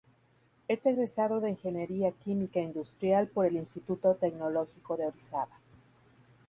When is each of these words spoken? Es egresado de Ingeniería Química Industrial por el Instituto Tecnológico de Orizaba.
Es 0.67 0.83
egresado 0.87 1.39
de 1.41 1.51
Ingeniería 1.51 2.11
Química 2.11 2.59
Industrial 2.59 3.27
por 3.27 3.45
el 3.45 3.55
Instituto 3.57 4.15
Tecnológico 4.15 4.97
de 4.97 5.05
Orizaba. 5.05 5.59